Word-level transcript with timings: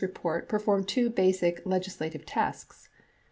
(XXIII) 0.01 0.07
XXIV 0.09 0.13
report 0.15 0.49
perform 0.49 0.83
two 0.83 1.09
basic 1.11 1.61
legislative 1.63 2.25
tasks. 2.25 2.89